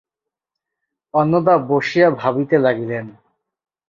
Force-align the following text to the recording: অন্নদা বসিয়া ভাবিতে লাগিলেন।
অন্নদা 1.13 1.55
বসিয়া 1.69 2.07
ভাবিতে 2.11 2.55
লাগিলেন। 2.57 3.05